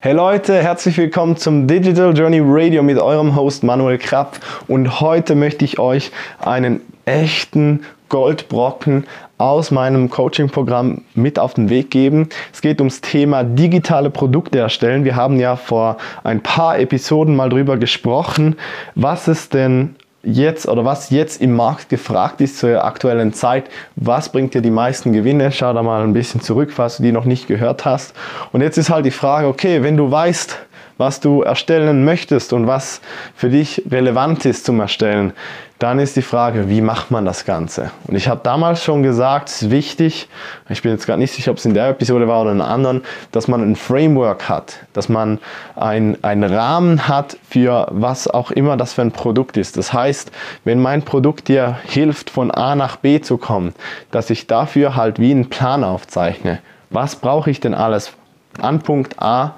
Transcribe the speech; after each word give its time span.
Hey 0.00 0.12
Leute, 0.12 0.62
herzlich 0.62 0.96
willkommen 0.96 1.36
zum 1.36 1.66
Digital 1.66 2.16
Journey 2.16 2.40
Radio 2.40 2.84
mit 2.84 2.98
eurem 2.98 3.34
Host 3.34 3.64
Manuel 3.64 3.98
Krapp 3.98 4.38
und 4.68 5.00
heute 5.00 5.34
möchte 5.34 5.64
ich 5.64 5.80
euch 5.80 6.12
einen 6.38 6.82
echten 7.04 7.84
Goldbrocken 8.08 9.08
aus 9.38 9.72
meinem 9.72 10.08
Coaching-Programm 10.08 11.02
mit 11.16 11.40
auf 11.40 11.54
den 11.54 11.68
Weg 11.68 11.90
geben. 11.90 12.28
Es 12.52 12.60
geht 12.60 12.80
ums 12.80 13.00
Thema 13.00 13.42
digitale 13.42 14.10
Produkte 14.10 14.60
erstellen. 14.60 15.02
Wir 15.02 15.16
haben 15.16 15.40
ja 15.40 15.56
vor 15.56 15.96
ein 16.22 16.44
paar 16.44 16.78
Episoden 16.78 17.34
mal 17.34 17.48
drüber 17.48 17.76
gesprochen, 17.76 18.54
was 18.94 19.26
es 19.26 19.48
denn 19.48 19.96
jetzt 20.28 20.68
oder 20.68 20.84
was 20.84 21.10
jetzt 21.10 21.40
im 21.40 21.56
Markt 21.56 21.88
gefragt 21.88 22.40
ist 22.40 22.58
zur 22.58 22.84
aktuellen 22.84 23.32
Zeit, 23.32 23.68
was 23.96 24.30
bringt 24.30 24.54
dir 24.54 24.60
die 24.60 24.70
meisten 24.70 25.12
Gewinne? 25.12 25.50
Schau 25.52 25.72
da 25.72 25.82
mal 25.82 26.02
ein 26.02 26.12
bisschen 26.12 26.40
zurück, 26.40 26.70
falls 26.72 26.98
du 26.98 27.02
die 27.02 27.12
noch 27.12 27.24
nicht 27.24 27.46
gehört 27.46 27.84
hast. 27.84 28.14
Und 28.52 28.60
jetzt 28.60 28.76
ist 28.76 28.90
halt 28.90 29.06
die 29.06 29.10
Frage, 29.10 29.48
okay, 29.48 29.82
wenn 29.82 29.96
du 29.96 30.10
weißt, 30.10 30.58
was 30.98 31.20
du 31.20 31.42
erstellen 31.42 32.04
möchtest 32.04 32.52
und 32.52 32.66
was 32.66 33.00
für 33.34 33.48
dich 33.48 33.84
relevant 33.90 34.44
ist 34.44 34.66
zum 34.66 34.80
Erstellen, 34.80 35.32
dann 35.78 36.00
ist 36.00 36.16
die 36.16 36.22
Frage, 36.22 36.68
wie 36.68 36.80
macht 36.80 37.12
man 37.12 37.24
das 37.24 37.44
Ganze? 37.44 37.92
Und 38.08 38.16
ich 38.16 38.26
habe 38.26 38.40
damals 38.42 38.82
schon 38.82 39.04
gesagt, 39.04 39.48
es 39.48 39.62
ist 39.62 39.70
wichtig, 39.70 40.28
ich 40.68 40.82
bin 40.82 40.90
jetzt 40.90 41.06
gar 41.06 41.16
nicht 41.16 41.32
sicher, 41.32 41.52
ob 41.52 41.58
es 41.58 41.64
in 41.64 41.74
der 41.74 41.90
Episode 41.90 42.26
war 42.26 42.42
oder 42.42 42.50
in 42.50 42.60
einer 42.60 42.70
anderen, 42.70 43.04
dass 43.30 43.46
man 43.46 43.62
ein 43.62 43.76
Framework 43.76 44.48
hat, 44.48 44.80
dass 44.92 45.08
man 45.08 45.38
ein, 45.76 46.22
einen 46.22 46.52
Rahmen 46.52 47.06
hat 47.06 47.36
für 47.48 47.86
was 47.90 48.26
auch 48.26 48.50
immer 48.50 48.76
das 48.76 48.92
für 48.92 49.02
ein 49.02 49.12
Produkt 49.12 49.56
ist. 49.56 49.76
Das 49.76 49.92
heißt, 49.92 50.32
wenn 50.64 50.80
mein 50.80 51.02
Produkt 51.02 51.46
dir 51.46 51.78
hilft, 51.84 52.30
von 52.30 52.50
A 52.50 52.74
nach 52.74 52.96
B 52.96 53.20
zu 53.20 53.36
kommen, 53.36 53.72
dass 54.10 54.30
ich 54.30 54.48
dafür 54.48 54.96
halt 54.96 55.20
wie 55.20 55.30
einen 55.30 55.48
Plan 55.48 55.84
aufzeichne. 55.84 56.58
Was 56.90 57.16
brauche 57.16 57.50
ich 57.50 57.60
denn 57.60 57.74
alles 57.74 58.12
an 58.60 58.80
Punkt 58.80 59.20
A 59.22 59.54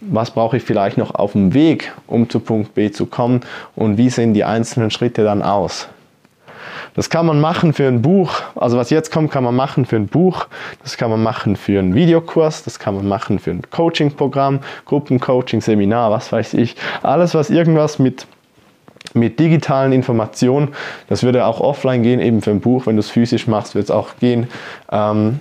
was 0.00 0.30
brauche 0.30 0.56
ich 0.56 0.62
vielleicht 0.62 0.98
noch 0.98 1.14
auf 1.14 1.32
dem 1.32 1.54
Weg, 1.54 1.92
um 2.06 2.28
zu 2.28 2.40
Punkt 2.40 2.74
B 2.74 2.90
zu 2.90 3.06
kommen 3.06 3.40
und 3.76 3.98
wie 3.98 4.10
sehen 4.10 4.34
die 4.34 4.44
einzelnen 4.44 4.90
Schritte 4.90 5.24
dann 5.24 5.42
aus. 5.42 5.88
Das 6.94 7.08
kann 7.08 7.26
man 7.26 7.40
machen 7.40 7.72
für 7.72 7.86
ein 7.86 8.02
Buch, 8.02 8.40
also 8.56 8.76
was 8.76 8.90
jetzt 8.90 9.12
kommt, 9.12 9.30
kann 9.30 9.44
man 9.44 9.54
machen 9.54 9.86
für 9.86 9.96
ein 9.96 10.08
Buch, 10.08 10.48
das 10.82 10.96
kann 10.96 11.10
man 11.10 11.22
machen 11.22 11.56
für 11.56 11.78
einen 11.78 11.94
Videokurs, 11.94 12.64
das 12.64 12.78
kann 12.78 12.96
man 12.96 13.06
machen 13.06 13.38
für 13.38 13.52
ein 13.52 13.62
Coaching-Programm, 13.70 14.60
Gruppencoaching, 14.86 15.60
Seminar, 15.60 16.10
was 16.10 16.32
weiß 16.32 16.54
ich. 16.54 16.76
Alles, 17.02 17.34
was 17.34 17.50
irgendwas 17.50 17.98
mit 17.98 18.26
mit 19.12 19.40
digitalen 19.40 19.92
Informationen, 19.92 20.68
das 21.08 21.22
würde 21.22 21.44
auch 21.44 21.60
offline 21.60 22.02
gehen, 22.02 22.20
eben 22.20 22.42
für 22.42 22.50
ein 22.50 22.60
Buch, 22.60 22.86
wenn 22.86 22.96
du 22.96 23.00
es 23.00 23.10
physisch 23.10 23.48
machst, 23.48 23.74
wird 23.74 23.84
es 23.84 23.90
auch 23.90 24.10
gehen. 24.20 24.46
Ähm, 24.92 25.40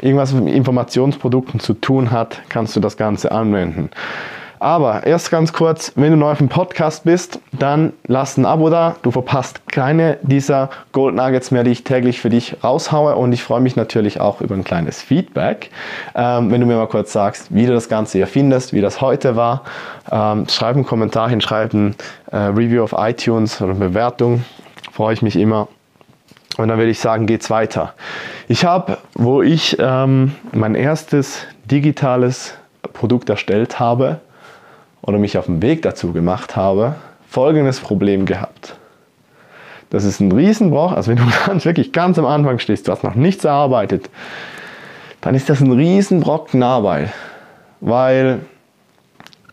irgendwas 0.00 0.32
mit 0.32 0.52
Informationsprodukten 0.52 1.60
zu 1.60 1.74
tun 1.74 2.10
hat, 2.10 2.40
kannst 2.48 2.74
du 2.76 2.80
das 2.80 2.96
Ganze 2.96 3.32
anwenden. 3.32 3.90
Aber 4.62 5.04
erst 5.04 5.32
ganz 5.32 5.52
kurz, 5.52 5.90
wenn 5.96 6.12
du 6.12 6.16
neu 6.16 6.30
auf 6.30 6.38
dem 6.38 6.48
Podcast 6.48 7.02
bist, 7.02 7.40
dann 7.50 7.94
lass 8.06 8.36
ein 8.36 8.46
Abo 8.46 8.70
da. 8.70 8.94
Du 9.02 9.10
verpasst 9.10 9.60
keine 9.66 10.18
dieser 10.22 10.70
Gold 10.92 11.16
Nuggets 11.16 11.50
mehr, 11.50 11.64
die 11.64 11.72
ich 11.72 11.82
täglich 11.82 12.20
für 12.20 12.30
dich 12.30 12.62
raushaue. 12.62 13.16
Und 13.16 13.32
ich 13.32 13.42
freue 13.42 13.60
mich 13.60 13.74
natürlich 13.74 14.20
auch 14.20 14.40
über 14.40 14.54
ein 14.54 14.62
kleines 14.62 15.02
Feedback. 15.02 15.70
Ähm, 16.14 16.52
wenn 16.52 16.60
du 16.60 16.68
mir 16.68 16.76
mal 16.76 16.86
kurz 16.86 17.12
sagst, 17.12 17.52
wie 17.52 17.66
du 17.66 17.72
das 17.72 17.88
Ganze 17.88 18.18
hier 18.18 18.28
findest, 18.28 18.72
wie 18.72 18.80
das 18.80 19.00
heute 19.00 19.34
war. 19.34 19.62
Ähm, 20.12 20.46
schreib 20.48 20.76
einen 20.76 20.86
Kommentar 20.86 21.28
hin, 21.28 21.40
schreib 21.40 21.74
ein 21.74 21.96
äh, 22.30 22.36
Review 22.36 22.84
auf 22.84 22.94
iTunes 22.96 23.60
oder 23.60 23.72
eine 23.72 23.80
Bewertung. 23.80 24.44
Freue 24.92 25.14
ich 25.14 25.22
mich 25.22 25.34
immer. 25.34 25.66
Und 26.58 26.68
dann 26.68 26.78
würde 26.78 26.90
ich 26.90 26.98
sagen, 26.98 27.26
geht's 27.26 27.50
weiter. 27.50 27.94
Ich 28.48 28.64
habe, 28.64 28.98
wo 29.14 29.42
ich 29.42 29.76
ähm, 29.80 30.32
mein 30.52 30.74
erstes 30.74 31.46
digitales 31.64 32.54
Produkt 32.92 33.30
erstellt 33.30 33.80
habe 33.80 34.20
oder 35.00 35.18
mich 35.18 35.38
auf 35.38 35.46
den 35.46 35.62
Weg 35.62 35.82
dazu 35.82 36.12
gemacht 36.12 36.56
habe, 36.56 36.96
folgendes 37.28 37.80
Problem 37.80 38.26
gehabt. 38.26 38.76
Das 39.90 40.04
ist 40.04 40.20
ein 40.20 40.32
Riesenbruch, 40.32 40.92
also 40.92 41.10
wenn 41.10 41.18
du 41.18 41.24
ganz, 41.46 41.64
wirklich 41.64 41.92
ganz 41.92 42.18
am 42.18 42.26
Anfang 42.26 42.58
stehst, 42.58 42.88
du 42.88 42.92
hast 42.92 43.02
noch 43.02 43.14
nichts 43.14 43.44
erarbeitet, 43.44 44.10
dann 45.20 45.34
ist 45.34 45.48
das 45.48 45.60
ein 45.60 45.72
Riesenbrocken 45.72 46.62
Arbeit, 46.62 47.12
weil 47.80 48.40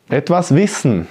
etwas 0.10 0.56
Wissen 0.56 1.08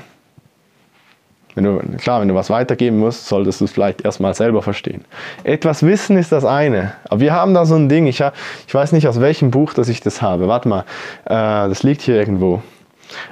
wenn 1.58 1.64
du, 1.64 1.96
klar, 1.96 2.20
wenn 2.20 2.28
du 2.28 2.36
was 2.36 2.50
weitergeben 2.50 2.98
musst, 2.98 3.26
solltest 3.26 3.60
du 3.60 3.64
es 3.64 3.72
vielleicht 3.72 4.02
erstmal 4.04 4.32
selber 4.32 4.62
verstehen. 4.62 5.04
Etwas 5.42 5.82
wissen 5.82 6.16
ist 6.16 6.30
das 6.30 6.44
eine. 6.44 6.92
Aber 7.08 7.18
wir 7.18 7.32
haben 7.32 7.52
da 7.52 7.66
so 7.66 7.74
ein 7.74 7.88
Ding, 7.88 8.06
ich, 8.06 8.22
ich 8.66 8.74
weiß 8.74 8.92
nicht 8.92 9.08
aus 9.08 9.20
welchem 9.20 9.50
Buch, 9.50 9.74
dass 9.74 9.88
ich 9.88 10.00
das 10.00 10.22
habe. 10.22 10.46
Warte 10.46 10.68
mal, 10.68 10.84
äh, 11.24 11.68
das 11.68 11.82
liegt 11.82 12.02
hier 12.02 12.14
irgendwo. 12.14 12.62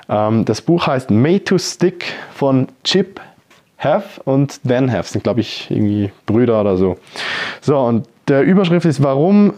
Ähm, 0.09 0.45
das 0.45 0.61
Buch 0.61 0.89
heißt 0.89 1.11
Made 1.13 1.45
to 1.45 1.57
Stick 1.57 2.05
von 2.35 2.67
Chip 2.83 3.21
Have 3.79 4.21
und 4.25 4.59
Dan 4.65 4.91
Have. 4.91 5.09
Sind, 5.09 5.23
glaube 5.23 5.41
ich, 5.41 5.71
irgendwie 5.71 6.11
Brüder 6.27 6.61
oder 6.61 6.77
so. 6.77 6.99
So, 7.61 7.79
und 7.79 8.09
der 8.27 8.43
Überschrift 8.43 8.87
ist, 8.87 9.01
warum 9.05 9.55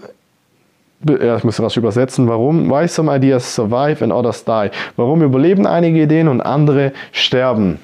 ja, 1.06 1.36
ich 1.36 1.44
muss 1.44 1.56
das 1.56 1.76
übersetzen, 1.76 2.28
warum 2.28 2.68
why 2.68 2.86
some 2.88 3.14
ideas 3.14 3.54
survive 3.54 4.02
and 4.02 4.12
others 4.12 4.44
die. 4.44 4.70
Warum 4.96 5.22
überleben 5.22 5.66
einige 5.66 6.02
Ideen 6.02 6.28
und 6.28 6.40
andere 6.40 6.92
sterben. 7.12 7.78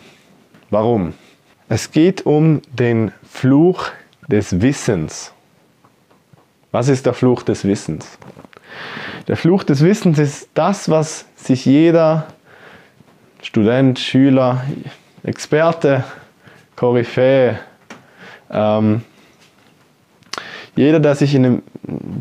Warum? 0.74 1.14
Es 1.68 1.92
geht 1.92 2.26
um 2.26 2.60
den 2.72 3.12
Fluch 3.22 3.92
des 4.26 4.60
Wissens. 4.60 5.32
Was 6.72 6.88
ist 6.88 7.06
der 7.06 7.14
Fluch 7.14 7.44
des 7.44 7.64
Wissens? 7.64 8.18
Der 9.28 9.36
Fluch 9.36 9.62
des 9.62 9.84
Wissens 9.84 10.18
ist 10.18 10.48
das, 10.54 10.90
was 10.90 11.26
sich 11.36 11.64
jeder 11.64 12.26
Student, 13.40 14.00
Schüler, 14.00 14.64
Experte, 15.22 16.02
Koryphäe, 16.74 17.60
ähm, 18.50 19.02
jeder, 20.74 20.98
der 20.98 21.14
sich 21.14 21.36
in 21.36 21.44
einem 21.44 21.62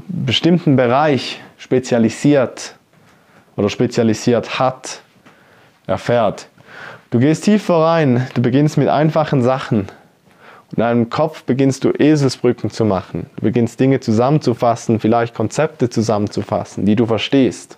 bestimmten 0.08 0.75
Bereich 0.75 1.42
spezialisiert 1.58 2.75
oder 3.56 3.69
spezialisiert 3.69 4.59
hat, 4.59 5.02
erfährt. 5.88 6.50
Du 7.13 7.19
gehst 7.19 7.44
tiefer 7.44 7.75
rein, 7.75 8.25
du 8.34 8.41
beginnst 8.41 8.75
mit 8.75 8.88
einfachen 8.88 9.44
Sachen. 9.44 9.81
In 10.72 10.78
deinem 10.78 11.09
Kopf 11.12 11.44
beginnst 11.44 11.84
du 11.84 11.91
Eselsbrücken 11.91 12.72
zu 12.72 12.85
machen. 12.85 13.28
Du 13.35 13.44
beginnst 13.44 13.79
Dinge 13.79 14.00
zusammenzufassen, 14.00 15.00
vielleicht 15.00 15.35
Konzepte 15.35 15.91
zusammenzufassen, 15.91 16.88
die 16.88 16.96
du 16.96 17.06
verstehst. 17.06 17.78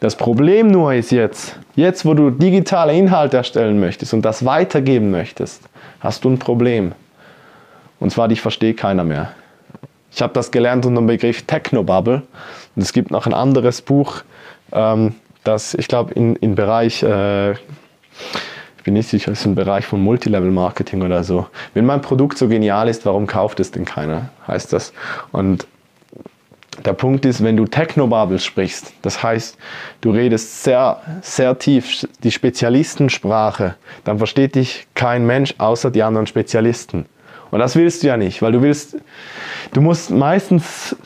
Das 0.00 0.16
Problem 0.16 0.72
nur 0.72 0.92
ist 0.92 1.12
jetzt, 1.12 1.56
jetzt 1.76 2.04
wo 2.04 2.14
du 2.14 2.30
digitale 2.30 2.94
Inhalte 2.94 3.36
erstellen 3.36 3.78
möchtest 3.78 4.12
und 4.12 4.22
das 4.22 4.44
weitergeben 4.44 5.12
möchtest, 5.12 5.62
hast 6.00 6.24
du 6.24 6.30
ein 6.30 6.40
Problem. 6.40 6.96
Und 8.00 8.10
zwar, 8.10 8.26
dich 8.26 8.40
versteht 8.40 8.76
keiner 8.76 9.04
mehr. 9.04 9.30
Ich 10.10 10.20
habe 10.20 10.32
das 10.32 10.50
gelernt 10.50 10.84
unter 10.84 11.00
dem 11.00 11.06
Begriff 11.06 11.42
Technobubble. 11.42 12.22
Und 12.74 12.82
es 12.82 12.92
gibt 12.92 13.12
noch 13.12 13.26
ein 13.26 13.34
anderes 13.34 13.82
Buch, 13.82 14.24
ähm, 14.72 15.14
das 15.44 15.74
ich 15.74 15.86
glaube 15.86 16.12
im 16.14 16.34
in 16.34 16.56
Bereich 16.56 17.04
äh, 17.04 17.54
ich 18.78 18.84
bin 18.84 18.94
nicht 18.94 19.08
sicher, 19.08 19.30
es 19.30 19.40
ist 19.40 19.46
ein 19.46 19.54
Bereich 19.54 19.86
von 19.86 20.02
Multilevel-Marketing 20.02 21.02
oder 21.02 21.22
so. 21.22 21.46
Wenn 21.72 21.86
mein 21.86 22.00
Produkt 22.00 22.36
so 22.36 22.48
genial 22.48 22.88
ist, 22.88 23.06
warum 23.06 23.28
kauft 23.28 23.60
es 23.60 23.70
denn 23.70 23.84
keiner? 23.84 24.30
Heißt 24.48 24.72
das. 24.72 24.92
Und 25.30 25.68
der 26.84 26.92
Punkt 26.94 27.24
ist, 27.24 27.44
wenn 27.44 27.56
du 27.56 27.66
Technobubble 27.66 28.40
sprichst, 28.40 28.92
das 29.02 29.22
heißt, 29.22 29.56
du 30.00 30.10
redest 30.10 30.64
sehr, 30.64 31.00
sehr 31.20 31.58
tief 31.58 32.08
die 32.24 32.32
Spezialistensprache, 32.32 33.76
dann 34.04 34.18
versteht 34.18 34.56
dich 34.56 34.88
kein 34.94 35.26
Mensch 35.26 35.54
außer 35.58 35.90
die 35.90 36.02
anderen 36.02 36.26
Spezialisten. 36.26 37.06
Und 37.52 37.60
das 37.60 37.76
willst 37.76 38.02
du 38.02 38.08
ja 38.08 38.16
nicht, 38.16 38.42
weil 38.42 38.52
du 38.52 38.62
willst, 38.62 38.96
du 39.72 39.80
musst 39.80 40.10
meistens 40.10 40.96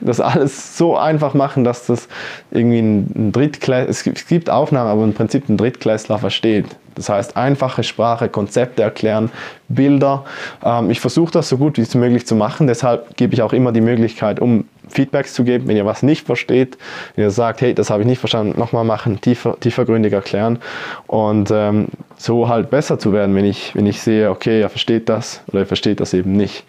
das 0.00 0.20
alles 0.20 0.76
so 0.76 0.96
einfach 0.96 1.34
machen, 1.34 1.64
dass 1.64 1.86
das 1.86 2.08
irgendwie 2.50 2.80
ein 2.80 3.32
Drittklässler, 3.32 3.90
es 3.90 4.28
gibt 4.28 4.50
Aufnahmen, 4.50 4.90
aber 4.90 5.04
im 5.04 5.14
Prinzip 5.14 5.48
ein 5.48 5.56
Drittklässler 5.56 6.18
versteht. 6.18 6.66
Das 6.94 7.10
heißt, 7.10 7.36
einfache 7.36 7.82
Sprache, 7.82 8.28
Konzepte 8.28 8.82
erklären, 8.82 9.30
Bilder. 9.68 10.24
Ähm, 10.64 10.90
ich 10.90 11.00
versuche 11.00 11.30
das 11.30 11.48
so 11.48 11.58
gut 11.58 11.76
wie 11.76 11.98
möglich 11.98 12.26
zu 12.26 12.34
machen. 12.34 12.66
Deshalb 12.66 13.16
gebe 13.16 13.34
ich 13.34 13.42
auch 13.42 13.52
immer 13.52 13.72
die 13.72 13.82
Möglichkeit, 13.82 14.40
um 14.40 14.64
Feedbacks 14.88 15.34
zu 15.34 15.44
geben, 15.44 15.68
wenn 15.68 15.76
ihr 15.76 15.84
was 15.84 16.02
nicht 16.02 16.26
versteht, 16.26 16.78
wenn 17.14 17.24
ihr 17.24 17.30
sagt, 17.30 17.60
hey, 17.60 17.74
das 17.74 17.90
habe 17.90 18.02
ich 18.02 18.08
nicht 18.08 18.18
verstanden, 18.18 18.58
nochmal 18.58 18.84
machen, 18.84 19.20
tiefer, 19.20 19.58
tiefergründig 19.60 20.12
erklären 20.12 20.58
und 21.06 21.50
ähm, 21.50 21.88
so 22.16 22.48
halt 22.48 22.70
besser 22.70 22.98
zu 22.98 23.12
werden, 23.12 23.34
wenn 23.34 23.44
ich, 23.44 23.74
wenn 23.74 23.86
ich 23.86 24.00
sehe, 24.00 24.30
okay, 24.30 24.60
er 24.60 24.70
versteht 24.70 25.08
das 25.08 25.42
oder 25.48 25.60
er 25.60 25.66
versteht 25.66 26.00
das 26.00 26.14
eben 26.14 26.32
nicht. 26.32 26.64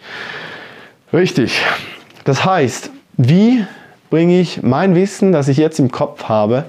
Richtig. 1.12 1.62
Das 2.24 2.44
heißt, 2.44 2.90
wie 3.16 3.64
bringe 4.10 4.40
ich 4.40 4.62
mein 4.62 4.94
Wissen, 4.94 5.32
das 5.32 5.48
ich 5.48 5.56
jetzt 5.56 5.78
im 5.78 5.90
Kopf 5.90 6.24
habe, 6.24 6.64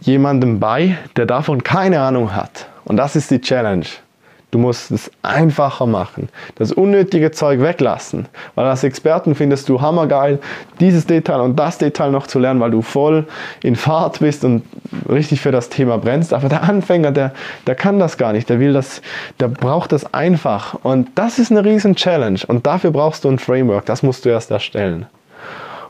jemandem 0.00 0.60
bei, 0.60 0.98
der 1.16 1.26
davon 1.26 1.62
keine 1.62 2.00
Ahnung 2.00 2.34
hat? 2.34 2.66
Und 2.84 2.96
das 2.96 3.16
ist 3.16 3.30
die 3.30 3.40
Challenge. 3.40 3.86
Du 4.50 4.58
musst 4.58 4.90
es 4.90 5.10
einfacher 5.22 5.84
machen. 5.84 6.30
Das 6.54 6.72
unnötige 6.72 7.30
Zeug 7.32 7.60
weglassen. 7.60 8.28
Weil 8.54 8.64
als 8.64 8.82
Experten 8.82 9.34
findest 9.34 9.68
du 9.68 9.82
hammergeil, 9.82 10.38
dieses 10.80 11.06
Detail 11.06 11.40
und 11.40 11.56
das 11.56 11.76
Detail 11.76 12.10
noch 12.10 12.26
zu 12.26 12.38
lernen, 12.38 12.58
weil 12.60 12.70
du 12.70 12.80
voll 12.80 13.26
in 13.62 13.76
Fahrt 13.76 14.20
bist 14.20 14.44
und 14.44 14.62
richtig 15.06 15.42
für 15.42 15.52
das 15.52 15.68
Thema 15.68 15.98
brennst. 15.98 16.32
Aber 16.32 16.48
der 16.48 16.62
Anfänger, 16.62 17.12
der, 17.12 17.32
der 17.66 17.74
kann 17.74 17.98
das 17.98 18.16
gar 18.16 18.32
nicht. 18.32 18.48
Der 18.48 18.58
will 18.58 18.72
das, 18.72 19.02
der 19.38 19.48
braucht 19.48 19.92
das 19.92 20.14
einfach. 20.14 20.74
Und 20.82 21.08
das 21.14 21.38
ist 21.38 21.50
eine 21.50 21.62
riesen 21.62 21.94
Challenge. 21.94 22.40
Und 22.46 22.66
dafür 22.66 22.90
brauchst 22.90 23.24
du 23.24 23.28
ein 23.28 23.38
Framework. 23.38 23.84
Das 23.84 24.02
musst 24.02 24.24
du 24.24 24.30
erst 24.30 24.50
erstellen. 24.50 25.06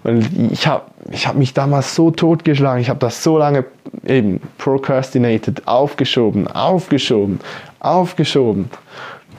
Und 0.05 0.53
ich 0.53 0.67
habe 0.67 0.83
ich 1.11 1.27
hab 1.27 1.37
mich 1.37 1.55
damals 1.55 1.95
so 1.95 2.11
totgeschlagen, 2.11 2.81
ich 2.81 2.89
habe 2.89 3.01
das 3.01 3.23
so 3.23 3.39
lange 3.39 3.65
eben 4.07 4.41
procrastinated, 4.59 5.67
aufgeschoben, 5.67 6.47
aufgeschoben, 6.47 7.41
aufgeschoben, 7.81 8.71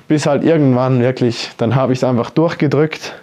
bis 0.07 0.25
halt 0.25 0.43
irgendwann 0.43 1.01
wirklich, 1.01 1.51
dann 1.57 1.75
habe 1.75 1.93
ich 1.93 1.99
es 1.99 2.03
einfach 2.03 2.29
durchgedrückt. 2.29 3.13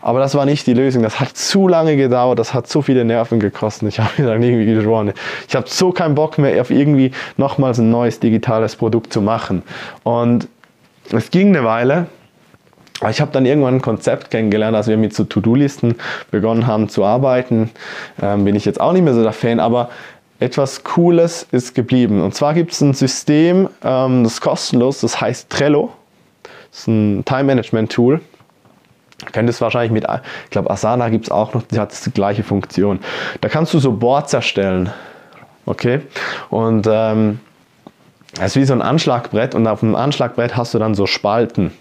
Aber 0.00 0.20
das 0.20 0.34
war 0.36 0.44
nicht 0.44 0.66
die 0.66 0.74
Lösung. 0.74 1.02
Das 1.02 1.18
hat 1.18 1.36
zu 1.36 1.66
lange 1.66 1.96
gedauert, 1.96 2.38
das 2.38 2.54
hat 2.54 2.68
so 2.68 2.82
viele 2.82 3.04
Nerven 3.04 3.40
gekostet. 3.40 3.88
Ich 3.88 3.98
habe 3.98 4.22
dann 4.22 4.42
irgendwie 4.42 4.72
geschworen, 4.72 5.12
ich 5.48 5.56
habe 5.56 5.68
so 5.68 5.90
keinen 5.92 6.14
Bock 6.14 6.38
mehr 6.38 6.60
auf 6.60 6.70
irgendwie 6.70 7.10
nochmals 7.36 7.78
ein 7.78 7.90
neues 7.90 8.20
digitales 8.20 8.76
Produkt 8.76 9.12
zu 9.12 9.20
machen. 9.20 9.62
Und 10.04 10.48
es 11.10 11.30
ging 11.30 11.48
eine 11.48 11.64
Weile, 11.64 12.06
ich 13.08 13.20
habe 13.20 13.30
dann 13.30 13.46
irgendwann 13.46 13.76
ein 13.76 13.82
Konzept 13.82 14.30
kennengelernt, 14.30 14.76
als 14.76 14.88
wir 14.88 14.96
mit 14.96 15.14
so 15.14 15.22
To-Do-Listen 15.22 15.94
begonnen 16.32 16.66
haben 16.66 16.88
zu 16.88 17.04
arbeiten. 17.04 17.70
Ähm, 18.20 18.44
bin 18.44 18.56
ich 18.56 18.64
jetzt 18.64 18.80
auch 18.80 18.92
nicht 18.92 19.02
mehr 19.02 19.14
so 19.14 19.22
der 19.22 19.32
Fan, 19.32 19.60
aber 19.60 19.90
etwas 20.40 20.84
Cooles 20.84 21.46
ist 21.50 21.74
geblieben. 21.74 22.22
Und 22.22 22.34
zwar 22.34 22.54
gibt 22.54 22.72
es 22.72 22.80
ein 22.80 22.94
System, 22.94 23.68
ähm, 23.82 24.24
das 24.24 24.34
ist 24.34 24.40
kostenlos, 24.40 25.00
das 25.00 25.20
heißt 25.20 25.50
Trello. 25.50 25.92
Das 26.70 26.80
ist 26.80 26.88
ein 26.88 27.24
Time-Management-Tool. 27.24 28.20
Kennt 29.32 29.50
es 29.50 29.60
wahrscheinlich 29.60 29.90
mit, 29.90 30.06
ich 30.44 30.50
glaube, 30.50 30.70
Asana 30.70 31.08
gibt 31.08 31.24
es 31.24 31.30
auch 31.32 31.52
noch, 31.52 31.62
die 31.62 31.80
hat 31.80 31.92
die 32.06 32.10
gleiche 32.12 32.44
Funktion. 32.44 33.00
Da 33.40 33.48
kannst 33.48 33.74
du 33.74 33.80
so 33.80 33.92
Boards 33.92 34.32
erstellen. 34.32 34.92
Okay? 35.66 36.02
Und 36.50 36.86
ähm, 36.88 37.40
es 38.40 38.52
ist 38.52 38.56
wie 38.56 38.64
so 38.64 38.74
ein 38.74 38.82
Anschlagbrett 38.82 39.56
und 39.56 39.66
auf 39.66 39.80
dem 39.80 39.96
Anschlagbrett 39.96 40.56
hast 40.56 40.72
du 40.72 40.78
dann 40.78 40.94
so 40.94 41.06
Spalten. 41.06 41.72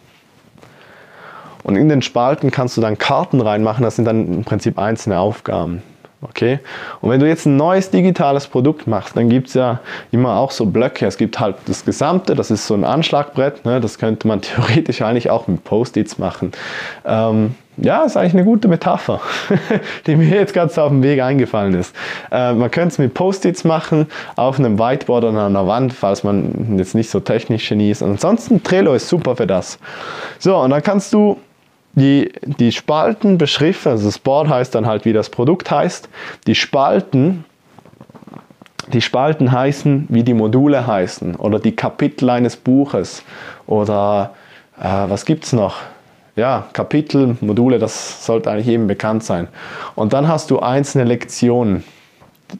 Und 1.63 1.75
in 1.75 1.89
den 1.89 2.01
Spalten 2.01 2.49
kannst 2.49 2.75
du 2.77 2.81
dann 2.81 2.97
Karten 2.97 3.39
reinmachen, 3.39 3.83
das 3.83 3.97
sind 3.97 4.05
dann 4.05 4.33
im 4.33 4.43
Prinzip 4.43 4.79
einzelne 4.79 5.19
Aufgaben. 5.19 5.83
Okay? 6.21 6.59
Und 7.01 7.11
wenn 7.11 7.19
du 7.19 7.27
jetzt 7.27 7.45
ein 7.45 7.57
neues 7.57 7.91
digitales 7.91 8.47
Produkt 8.47 8.87
machst, 8.87 9.15
dann 9.15 9.29
gibt 9.29 9.49
es 9.49 9.53
ja 9.53 9.79
immer 10.11 10.37
auch 10.37 10.49
so 10.49 10.65
Blöcke. 10.65 11.05
Es 11.05 11.17
gibt 11.17 11.39
halt 11.39 11.57
das 11.67 11.85
Gesamte, 11.85 12.33
das 12.33 12.49
ist 12.49 12.65
so 12.65 12.73
ein 12.73 12.83
Anschlagbrett, 12.83 13.65
ne? 13.65 13.79
das 13.79 13.99
könnte 13.99 14.27
man 14.27 14.41
theoretisch 14.41 15.01
eigentlich 15.01 15.29
auch 15.29 15.47
mit 15.47 15.63
Post-its 15.63 16.17
machen. 16.17 16.53
Ähm, 17.05 17.55
ja, 17.79 18.03
ist 18.03 18.17
eigentlich 18.17 18.33
eine 18.33 18.43
gute 18.43 18.67
Metapher, 18.67 19.21
die 20.07 20.15
mir 20.15 20.35
jetzt 20.35 20.55
ganz 20.55 20.79
auf 20.79 20.89
dem 20.89 21.03
Weg 21.03 21.21
eingefallen 21.21 21.75
ist. 21.75 21.95
Äh, 22.31 22.53
man 22.53 22.71
könnte 22.71 22.87
es 22.87 22.97
mit 22.97 23.13
Post-its 23.13 23.63
machen, 23.63 24.07
auf 24.35 24.57
einem 24.57 24.79
Whiteboard 24.79 25.25
oder 25.25 25.39
an 25.39 25.55
einer 25.55 25.67
Wand, 25.67 25.93
falls 25.93 26.23
man 26.23 26.77
jetzt 26.79 26.95
nicht 26.95 27.11
so 27.11 27.19
technisch 27.19 27.69
Genie 27.69 27.91
ist. 27.91 28.01
Ansonsten 28.01 28.63
Trello 28.63 28.95
ist 28.95 29.07
super 29.07 29.35
für 29.35 29.45
das. 29.45 29.77
So, 30.39 30.57
und 30.57 30.71
dann 30.71 30.81
kannst 30.81 31.13
du 31.13 31.37
die, 31.97 32.31
die 32.43 32.71
Spalten 32.71 33.39
beschriften, 33.39 33.89
also 33.89 34.05
das 34.05 34.19
Board 34.19 34.49
heißt 34.49 34.75
dann 34.75 34.85
halt, 34.85 35.03
wie 35.03 35.13
das 35.13 35.31
Produkt 35.31 35.71
heißt. 35.71 36.07
Die 36.45 36.53
Spalten, 36.53 37.43
die 38.93 39.01
Spalten 39.01 39.51
heißen, 39.51 40.05
wie 40.09 40.21
die 40.21 40.35
Module 40.35 40.85
heißen 40.85 41.35
oder 41.35 41.59
die 41.59 41.75
Kapitel 41.75 42.29
eines 42.29 42.55
Buches 42.55 43.23
oder 43.65 44.35
äh, 44.79 44.83
was 44.83 45.25
gibt 45.25 45.45
es 45.45 45.53
noch? 45.53 45.77
Ja, 46.35 46.67
Kapitel, 46.71 47.35
Module, 47.41 47.79
das 47.79 48.23
sollte 48.23 48.51
eigentlich 48.51 48.67
jedem 48.67 48.85
bekannt 48.85 49.23
sein. 49.23 49.47
Und 49.95 50.13
dann 50.13 50.27
hast 50.27 50.51
du 50.51 50.59
einzelne 50.59 51.05
Lektionen. 51.05 51.83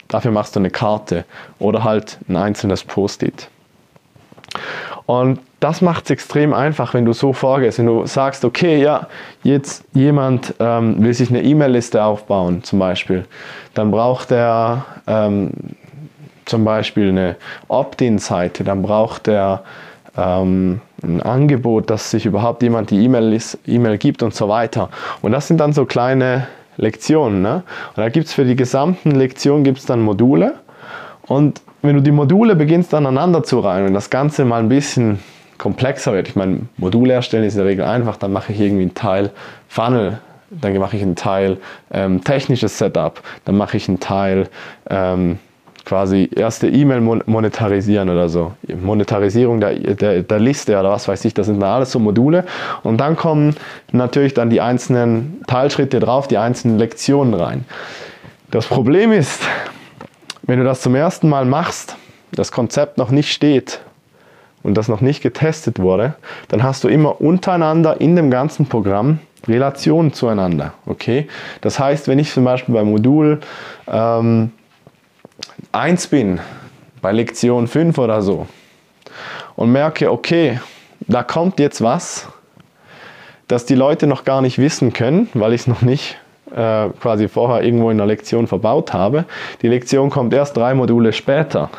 Dafür 0.08 0.32
machst 0.32 0.56
du 0.56 0.60
eine 0.60 0.72
Karte 0.72 1.26
oder 1.60 1.84
halt 1.84 2.18
ein 2.28 2.38
einzelnes 2.38 2.84
Post-it. 2.84 3.50
Und 5.06 5.40
das 5.60 5.82
macht 5.82 6.06
es 6.06 6.12
extrem 6.12 6.54
einfach, 6.54 6.94
wenn 6.94 7.06
du 7.06 7.14
so 7.14 7.34
vorgehst. 7.34 7.80
Wenn 7.80 7.88
du 7.88 8.06
sagst, 8.06 8.46
okay, 8.46 8.82
ja, 8.82 9.08
jetzt 9.44 9.84
jemand 9.94 10.54
ähm, 10.60 11.02
will 11.04 11.14
sich 11.14 11.30
eine 11.30 11.44
E-Mail-Liste 11.44 12.04
aufbauen, 12.04 12.64
zum 12.64 12.80
Beispiel, 12.80 13.26
dann 13.74 13.90
braucht 13.90 14.32
er 14.32 14.86
ähm, 15.08 15.52
zum 16.46 16.64
Beispiel 16.64 17.10
eine 17.10 17.36
Opt-in-Seite, 17.68 18.64
dann 18.64 18.84
braucht 18.84 19.28
er 19.28 19.64
ähm, 20.16 20.82
ein 21.04 21.22
Angebot, 21.22 21.90
dass 21.90 22.12
sich 22.12 22.26
überhaupt 22.26 22.62
jemand 22.62 22.92
die 22.92 23.04
E-Mail 23.04 23.40
e 23.66 23.98
gibt 23.98 24.24
und 24.24 24.34
so 24.34 24.50
weiter. 24.50 24.90
Und 25.22 25.32
das 25.32 25.48
sind 25.48 25.60
dann 25.60 25.74
so 25.74 25.86
kleine 25.86 26.48
Lektionen. 26.78 27.42
Ne? 27.42 27.64
Und 27.96 27.98
da 27.98 28.10
gibt 28.10 28.28
es 28.28 28.34
für 28.34 28.46
die 28.46 28.56
gesamten 28.56 29.12
Lektionen 29.12 29.64
gibt's 29.64 29.86
dann 29.86 30.02
Module. 30.02 30.56
Und 31.28 31.62
wenn 31.82 31.96
du 31.96 32.02
die 32.02 32.12
Module 32.12 32.56
beginnst 32.56 32.94
aneinander 32.94 33.44
zu 33.44 33.60
reihen 33.60 33.88
und 33.88 33.94
das 33.94 34.10
Ganze 34.10 34.46
mal 34.46 34.60
ein 34.60 34.70
bisschen 34.70 35.20
komplexer 35.58 36.14
wird, 36.14 36.28
ich 36.28 36.36
meine, 36.36 36.62
Module 36.78 37.14
erstellen 37.14 37.44
ist 37.44 37.54
in 37.54 37.60
der 37.60 37.68
Regel 37.68 37.86
einfach, 37.86 38.18
dann 38.18 38.32
mache 38.32 38.54
ich 38.54 38.60
irgendwie 38.60 38.84
einen 38.84 38.96
Teil 38.96 39.32
Funnel, 39.68 40.20
dann 40.50 40.78
mache 40.78 40.98
ich 40.98 41.04
einen 41.04 41.16
Teil 41.16 41.58
ähm, 41.92 42.24
technisches 42.24 42.78
Setup, 42.78 43.22
dann 43.46 43.58
mache 43.58 43.78
ich 43.78 43.88
einen 43.88 44.00
Teil 44.00 44.48
ähm, 44.90 45.40
quasi 45.88 46.30
erste 46.36 46.68
E-Mail 46.68 47.00
monetarisieren 47.00 48.10
oder 48.10 48.28
so. 48.28 48.52
Monetarisierung 48.68 49.62
der, 49.62 49.74
der, 49.74 50.22
der, 50.22 50.40
Liste 50.40 50.78
oder 50.78 50.92
was 50.92 51.08
weiß 51.08 51.24
ich, 51.24 51.34
das 51.34 51.46
sind 51.46 51.62
dann 51.62 51.70
alles 51.70 51.92
so 51.94 52.00
Module. 52.00 52.44
Und 52.84 52.98
dann 52.98 53.16
kommen 53.16 53.56
natürlich 53.94 54.34
dann 54.34 54.50
die 54.50 54.60
einzelnen 54.60 55.42
Teilschritte 55.48 56.02
drauf, 56.02 56.28
die 56.28 56.38
einzelnen 56.38 56.78
Lektionen 56.78 57.34
rein. 57.34 57.64
Das 58.52 58.68
Problem 58.68 59.14
ist, 59.14 59.42
wenn 60.44 60.60
du 60.60 60.66
das 60.66 60.82
zum 60.82 60.94
ersten 60.94 61.30
Mal 61.30 61.46
machst, 61.46 61.96
das 62.34 62.52
Konzept 62.52 62.98
noch 62.98 63.10
nicht 63.10 63.32
steht 63.32 63.80
und 64.68 64.74
das 64.74 64.90
noch 64.90 65.00
nicht 65.00 65.24
getestet 65.24 65.80
wurde, 65.80 66.16
dann 66.50 66.62
hast 66.62 66.84
du 66.84 66.90
immer 66.90 67.22
untereinander 67.22 68.02
in 68.02 68.18
dem 68.18 68.30
ganzen 68.30 68.66
Programm 68.66 69.20
Relationen 69.48 70.12
zueinander. 70.12 70.74
Okay? 70.86 71.30
Das 71.62 71.80
heißt, 71.80 72.10
wenn 72.10 72.20
ich 72.20 72.34
zum 72.34 72.44
Beispiel 72.44 72.76
bei 72.76 72.84
Modul 72.84 73.40
ähm, 73.88 74.52
1 75.72 76.08
bin, 76.08 76.42
bei 77.02 77.14
Lektion 77.14 77.68
5 77.68 77.98
oder 77.98 78.22
so, 78.22 78.46
und 79.56 79.72
merke, 79.72 80.12
okay, 80.12 80.60
da 81.00 81.24
kommt 81.24 81.60
jetzt 81.60 81.82
was, 81.82 82.28
das 83.48 83.66
die 83.66 83.76
Leute 83.76 84.06
noch 84.06 84.26
gar 84.26 84.42
nicht 84.42 84.58
wissen 84.58 84.92
können, 84.92 85.30
weil 85.34 85.54
ich 85.54 85.62
es 85.62 85.68
noch 85.68 85.82
nicht 85.82 86.18
äh, 86.54 86.90
quasi 87.00 87.30
vorher 87.30 87.64
irgendwo 87.64 87.90
in 87.90 87.98
der 87.98 88.06
Lektion 88.06 88.48
verbaut 88.48 88.92
habe. 88.92 89.24
Die 89.62 89.70
Lektion 89.70 90.10
kommt 90.10 90.34
erst 90.34 90.58
drei 90.58 90.74
Module 90.74 91.14
später 91.14 91.70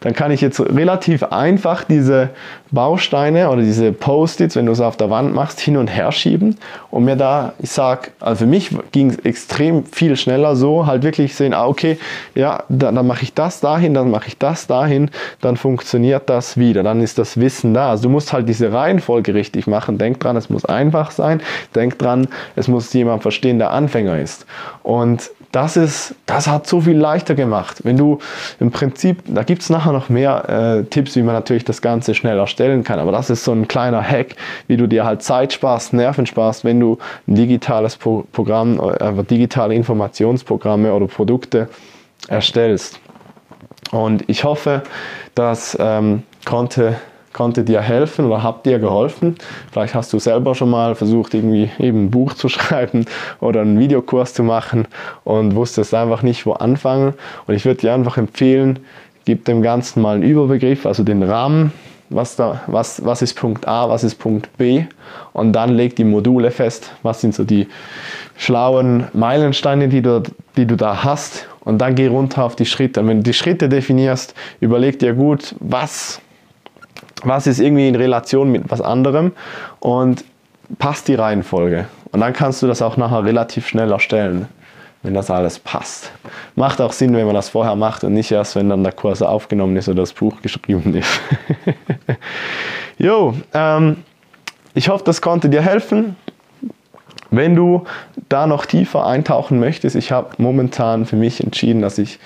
dann 0.00 0.14
kann 0.14 0.30
ich 0.30 0.40
jetzt 0.40 0.60
relativ 0.60 1.22
einfach 1.24 1.84
diese 1.84 2.30
Bausteine 2.70 3.50
oder 3.50 3.62
diese 3.62 3.92
Post-its, 3.92 4.56
wenn 4.56 4.66
du 4.66 4.72
es 4.72 4.80
auf 4.80 4.96
der 4.96 5.10
Wand 5.10 5.34
machst, 5.34 5.60
hin 5.60 5.76
und 5.76 5.88
her 5.88 6.12
schieben 6.12 6.56
und 6.90 7.04
mir 7.04 7.16
da, 7.16 7.52
ich 7.60 7.70
sag, 7.70 8.10
also 8.20 8.40
für 8.44 8.46
mich 8.46 8.70
ging 8.92 9.10
es 9.10 9.18
extrem 9.20 9.84
viel 9.84 10.16
schneller 10.16 10.56
so, 10.56 10.86
halt 10.86 11.02
wirklich 11.02 11.34
sehen, 11.34 11.54
ah, 11.54 11.66
okay, 11.66 11.98
ja, 12.34 12.64
dann, 12.68 12.94
dann 12.94 13.06
mache 13.06 13.22
ich 13.22 13.34
das 13.34 13.60
dahin, 13.60 13.94
dann 13.94 14.10
mache 14.10 14.28
ich 14.28 14.38
das 14.38 14.66
dahin, 14.66 15.10
dann 15.40 15.56
funktioniert 15.56 16.28
das 16.28 16.56
wieder, 16.56 16.82
dann 16.82 17.00
ist 17.00 17.18
das 17.18 17.40
Wissen 17.40 17.74
da. 17.74 17.90
Also 17.90 18.04
du 18.04 18.08
musst 18.10 18.32
halt 18.32 18.48
diese 18.48 18.72
Reihenfolge 18.72 19.34
richtig 19.34 19.66
machen. 19.66 19.98
Denk 19.98 20.20
dran, 20.20 20.36
es 20.36 20.50
muss 20.50 20.64
einfach 20.64 21.10
sein. 21.10 21.40
Denk 21.74 21.98
dran, 21.98 22.28
es 22.56 22.68
muss 22.68 22.92
jemand 22.92 23.22
verstehen, 23.22 23.58
der 23.58 23.70
Anfänger 23.70 24.18
ist. 24.18 24.46
Und 24.82 25.30
das 25.58 25.76
ist, 25.76 26.14
das 26.26 26.46
hat 26.46 26.68
so 26.68 26.80
viel 26.80 26.96
leichter 26.96 27.34
gemacht. 27.34 27.80
Wenn 27.82 27.96
du 27.96 28.20
im 28.60 28.70
Prinzip, 28.70 29.22
da 29.26 29.42
gibt 29.42 29.62
es 29.62 29.70
nachher 29.70 29.92
noch 29.92 30.08
mehr 30.08 30.48
äh, 30.48 30.84
Tipps, 30.84 31.16
wie 31.16 31.22
man 31.22 31.34
natürlich 31.34 31.64
das 31.64 31.82
Ganze 31.82 32.14
schnell 32.14 32.38
erstellen 32.38 32.84
kann, 32.84 33.00
aber 33.00 33.10
das 33.10 33.28
ist 33.28 33.42
so 33.42 33.50
ein 33.50 33.66
kleiner 33.66 34.00
Hack, 34.00 34.36
wie 34.68 34.76
du 34.76 34.86
dir 34.86 35.04
halt 35.04 35.22
Zeit 35.22 35.52
sparst, 35.52 35.94
Nerven 35.94 36.26
sparst, 36.26 36.64
wenn 36.64 36.78
du 36.78 36.98
ein 37.26 37.34
digitales 37.34 37.96
Pro 37.96 38.24
Programm, 38.32 38.78
äh, 38.78 39.24
digitale 39.24 39.74
Informationsprogramme 39.74 40.92
oder 40.92 41.08
Produkte 41.08 41.68
erstellst. 42.28 43.00
Und 43.90 44.28
ich 44.28 44.44
hoffe, 44.44 44.82
das 45.34 45.76
ähm, 45.80 46.22
konnte 46.44 46.96
konnte 47.32 47.64
dir 47.64 47.80
helfen 47.80 48.26
oder 48.26 48.42
hat 48.42 48.66
dir 48.66 48.78
geholfen. 48.78 49.36
Vielleicht 49.72 49.94
hast 49.94 50.12
du 50.12 50.18
selber 50.18 50.54
schon 50.54 50.70
mal 50.70 50.94
versucht, 50.94 51.34
irgendwie 51.34 51.70
eben 51.78 52.04
ein 52.04 52.10
Buch 52.10 52.34
zu 52.34 52.48
schreiben 52.48 53.06
oder 53.40 53.60
einen 53.60 53.78
Videokurs 53.78 54.34
zu 54.34 54.42
machen 54.42 54.86
und 55.24 55.54
wusstest 55.54 55.94
einfach 55.94 56.22
nicht, 56.22 56.46
wo 56.46 56.52
anfangen. 56.52 57.14
Und 57.46 57.54
ich 57.54 57.64
würde 57.64 57.80
dir 57.80 57.94
einfach 57.94 58.16
empfehlen, 58.16 58.80
gib 59.24 59.44
dem 59.44 59.62
Ganzen 59.62 60.02
mal 60.02 60.14
einen 60.14 60.22
Überbegriff, 60.22 60.86
also 60.86 61.02
den 61.02 61.22
Rahmen, 61.22 61.72
was, 62.10 62.36
da, 62.36 62.62
was, 62.66 63.04
was 63.04 63.22
ist 63.22 63.34
Punkt 63.34 63.68
A, 63.68 63.88
was 63.88 64.04
ist 64.04 64.14
Punkt 64.14 64.56
B 64.56 64.84
und 65.32 65.52
dann 65.52 65.74
leg 65.74 65.96
die 65.96 66.04
Module 66.04 66.50
fest, 66.50 66.90
was 67.02 67.20
sind 67.20 67.34
so 67.34 67.44
die 67.44 67.68
schlauen 68.36 69.08
Meilensteine, 69.12 69.88
die 69.88 70.00
du, 70.00 70.22
die 70.56 70.66
du 70.66 70.76
da 70.76 71.04
hast 71.04 71.46
und 71.60 71.78
dann 71.78 71.94
geh 71.94 72.06
runter 72.06 72.44
auf 72.44 72.56
die 72.56 72.66
Schritte. 72.66 73.00
Und 73.00 73.08
wenn 73.08 73.18
du 73.18 73.24
die 73.24 73.34
Schritte 73.34 73.68
definierst, 73.68 74.34
überleg 74.60 74.98
dir 74.98 75.12
gut, 75.12 75.54
was 75.60 76.20
was 77.24 77.46
ist 77.46 77.60
irgendwie 77.60 77.88
in 77.88 77.94
Relation 77.94 78.50
mit 78.50 78.70
was 78.70 78.80
anderem 78.80 79.32
und 79.80 80.24
passt 80.78 81.08
die 81.08 81.14
Reihenfolge. 81.14 81.86
Und 82.12 82.20
dann 82.20 82.32
kannst 82.32 82.62
du 82.62 82.66
das 82.66 82.82
auch 82.82 82.96
nachher 82.96 83.24
relativ 83.24 83.66
schnell 83.68 83.90
erstellen, 83.90 84.48
wenn 85.02 85.14
das 85.14 85.30
alles 85.30 85.58
passt. 85.58 86.12
Macht 86.56 86.80
auch 86.80 86.92
Sinn, 86.92 87.14
wenn 87.14 87.26
man 87.26 87.34
das 87.34 87.48
vorher 87.48 87.76
macht 87.76 88.04
und 88.04 88.14
nicht 88.14 88.30
erst, 88.30 88.56
wenn 88.56 88.68
dann 88.68 88.82
der 88.82 88.92
Kurs 88.92 89.22
aufgenommen 89.22 89.76
ist 89.76 89.88
oder 89.88 90.02
das 90.02 90.12
Buch 90.12 90.34
geschrieben 90.42 90.94
ist. 90.94 91.20
jo, 92.98 93.34
ähm, 93.54 93.98
ich 94.74 94.88
hoffe, 94.88 95.04
das 95.04 95.20
konnte 95.20 95.48
dir 95.48 95.62
helfen. 95.62 96.16
Wenn 97.30 97.54
du 97.54 97.84
da 98.30 98.46
noch 98.46 98.64
tiefer 98.64 99.06
eintauchen 99.06 99.60
möchtest, 99.60 99.96
ich 99.96 100.12
habe 100.12 100.30
momentan 100.38 101.04
für 101.04 101.16
mich 101.16 101.44
entschieden, 101.44 101.82
dass 101.82 101.98
ich 101.98 102.18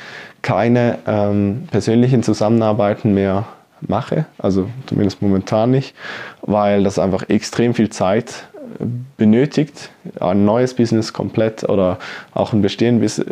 keine 0.42 0.98
ähm, 1.06 1.66
persönlichen 1.70 2.22
Zusammenarbeiten 2.22 3.12
mehr 3.12 3.46
mache, 3.88 4.26
also 4.38 4.68
zumindest 4.86 5.22
momentan 5.22 5.70
nicht, 5.70 5.94
weil 6.42 6.84
das 6.84 6.98
einfach 6.98 7.28
extrem 7.28 7.74
viel 7.74 7.90
Zeit 7.90 8.46
äh, 8.80 8.84
benötigt, 9.16 9.90
ein 10.20 10.44
neues 10.44 10.74
Business 10.74 11.12
komplett 11.12 11.68
oder 11.68 11.98
auch 12.34 12.52
ein 12.52 12.62
bestehendes, 12.62 13.24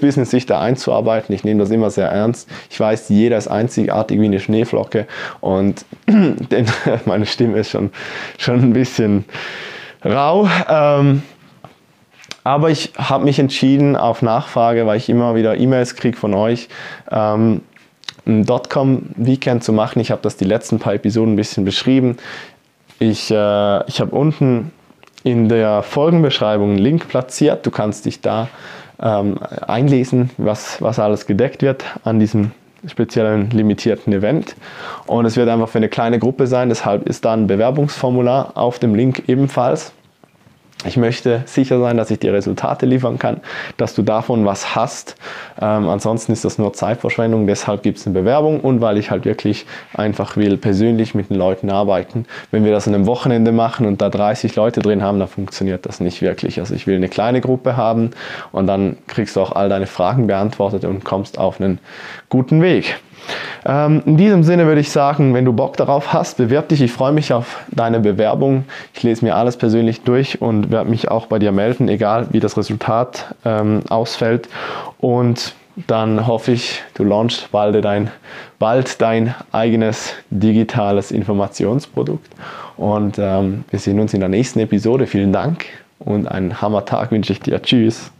Business 0.00 0.30
sich 0.30 0.46
da 0.46 0.60
einzuarbeiten. 0.60 1.34
Ich 1.34 1.44
nehme 1.44 1.60
das 1.60 1.70
immer 1.70 1.90
sehr 1.90 2.08
ernst. 2.08 2.48
Ich 2.70 2.78
weiß, 2.78 3.08
jeder 3.08 3.38
ist 3.38 3.48
einzigartig 3.48 4.20
wie 4.20 4.26
eine 4.26 4.40
Schneeflocke 4.40 5.06
und 5.40 5.84
meine 7.04 7.26
Stimme 7.26 7.58
ist 7.58 7.70
schon, 7.70 7.90
schon 8.38 8.60
ein 8.60 8.72
bisschen 8.72 9.24
rau. 10.04 10.48
Ähm, 10.68 11.22
aber 12.44 12.70
ich 12.70 12.92
habe 12.96 13.24
mich 13.24 13.38
entschieden 13.38 13.96
auf 13.96 14.20
Nachfrage, 14.20 14.86
weil 14.86 14.96
ich 14.96 15.08
immer 15.08 15.34
wieder 15.36 15.56
E-Mails 15.56 15.94
kriege 15.94 16.16
von 16.16 16.34
euch, 16.34 16.68
ähm, 17.10 17.60
ein 18.26 18.44
Dotcom-Weekend 18.44 19.64
zu 19.64 19.72
machen. 19.72 20.00
Ich 20.00 20.10
habe 20.10 20.22
das 20.22 20.36
die 20.36 20.44
letzten 20.44 20.78
paar 20.78 20.94
Episoden 20.94 21.34
ein 21.34 21.36
bisschen 21.36 21.64
beschrieben. 21.64 22.16
Ich, 22.98 23.30
äh, 23.30 23.88
ich 23.88 24.00
habe 24.00 24.10
unten 24.12 24.70
in 25.24 25.48
der 25.48 25.82
Folgenbeschreibung 25.82 26.70
einen 26.70 26.78
Link 26.78 27.08
platziert. 27.08 27.64
Du 27.66 27.70
kannst 27.70 28.04
dich 28.04 28.20
da 28.20 28.48
ähm, 29.00 29.38
einlesen, 29.66 30.30
was, 30.38 30.80
was 30.80 30.98
alles 30.98 31.26
gedeckt 31.26 31.62
wird 31.62 31.84
an 32.04 32.20
diesem 32.20 32.52
speziellen 32.86 33.50
limitierten 33.50 34.12
Event. 34.12 34.56
Und 35.06 35.24
es 35.24 35.36
wird 35.36 35.48
einfach 35.48 35.68
für 35.68 35.78
eine 35.78 35.88
kleine 35.88 36.18
Gruppe 36.18 36.46
sein. 36.46 36.68
Deshalb 36.68 37.08
ist 37.08 37.24
da 37.24 37.32
ein 37.32 37.46
Bewerbungsformular 37.46 38.52
auf 38.56 38.78
dem 38.78 38.94
Link 38.94 39.24
ebenfalls. 39.28 39.92
Ich 40.84 40.96
möchte 40.96 41.42
sicher 41.46 41.78
sein, 41.78 41.96
dass 41.96 42.10
ich 42.10 42.18
dir 42.18 42.32
Resultate 42.32 42.86
liefern 42.86 43.18
kann, 43.18 43.40
dass 43.76 43.94
du 43.94 44.02
davon 44.02 44.44
was 44.44 44.74
hast. 44.74 45.14
Ähm, 45.60 45.88
ansonsten 45.88 46.32
ist 46.32 46.44
das 46.44 46.58
nur 46.58 46.72
Zeitverschwendung. 46.72 47.46
Deshalb 47.46 47.84
gibt 47.84 47.98
es 47.98 48.06
eine 48.06 48.18
Bewerbung 48.18 48.60
und 48.60 48.80
weil 48.80 48.98
ich 48.98 49.10
halt 49.10 49.24
wirklich 49.24 49.66
einfach 49.94 50.36
will, 50.36 50.56
persönlich 50.56 51.14
mit 51.14 51.30
den 51.30 51.36
Leuten 51.36 51.70
arbeiten. 51.70 52.26
Wenn 52.50 52.64
wir 52.64 52.72
das 52.72 52.88
an 52.88 52.94
einem 52.94 53.06
Wochenende 53.06 53.52
machen 53.52 53.86
und 53.86 54.02
da 54.02 54.08
30 54.08 54.56
Leute 54.56 54.80
drin 54.80 55.02
haben, 55.02 55.20
dann 55.20 55.28
funktioniert 55.28 55.86
das 55.86 56.00
nicht 56.00 56.20
wirklich. 56.20 56.58
Also 56.58 56.74
ich 56.74 56.88
will 56.88 56.96
eine 56.96 57.08
kleine 57.08 57.40
Gruppe 57.40 57.76
haben 57.76 58.10
und 58.50 58.66
dann 58.66 58.96
kriegst 59.06 59.36
du 59.36 59.40
auch 59.40 59.52
all 59.52 59.68
deine 59.68 59.86
Fragen 59.86 60.26
beantwortet 60.26 60.84
und 60.84 61.04
kommst 61.04 61.38
auf 61.38 61.60
einen 61.60 61.78
guten 62.28 62.60
Weg. 62.60 62.96
Ähm, 63.64 64.02
in 64.06 64.16
diesem 64.16 64.42
Sinne 64.42 64.66
würde 64.66 64.80
ich 64.80 64.90
sagen, 64.90 65.34
wenn 65.34 65.44
du 65.44 65.52
Bock 65.52 65.76
darauf 65.76 66.12
hast, 66.12 66.36
bewirb 66.36 66.68
dich. 66.68 66.82
Ich 66.82 66.92
freue 66.92 67.12
mich 67.12 67.32
auf 67.32 67.60
deine 67.70 68.00
Bewerbung. 68.00 68.64
Ich 68.94 69.02
lese 69.02 69.24
mir 69.24 69.36
alles 69.36 69.56
persönlich 69.56 70.02
durch 70.02 70.40
und 70.40 70.70
werde 70.70 70.90
mich 70.90 71.10
auch 71.10 71.26
bei 71.26 71.38
dir 71.38 71.52
melden, 71.52 71.88
egal 71.88 72.28
wie 72.30 72.40
das 72.40 72.56
Resultat 72.56 73.34
ähm, 73.44 73.82
ausfällt. 73.88 74.48
Und 74.98 75.54
dann 75.86 76.26
hoffe 76.26 76.52
ich, 76.52 76.82
du 76.94 77.04
launchst 77.04 77.50
bald 77.50 77.82
dein, 77.84 78.10
bald 78.58 79.00
dein 79.00 79.34
eigenes 79.52 80.14
digitales 80.30 81.10
Informationsprodukt. 81.10 82.30
Und 82.76 83.18
ähm, 83.18 83.64
wir 83.70 83.78
sehen 83.78 84.00
uns 84.00 84.12
in 84.12 84.20
der 84.20 84.28
nächsten 84.28 84.60
Episode. 84.60 85.06
Vielen 85.06 85.32
Dank 85.32 85.64
und 85.98 86.26
einen 86.26 86.60
Hammertag 86.60 87.10
wünsche 87.10 87.32
ich 87.32 87.40
dir. 87.40 87.62
Tschüss. 87.62 88.10